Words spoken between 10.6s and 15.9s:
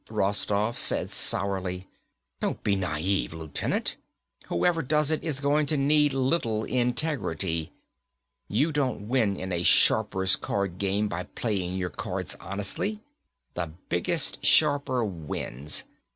game by playing your cards honestly. The biggest sharper wins.